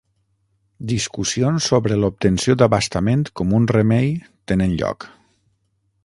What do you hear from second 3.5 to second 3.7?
un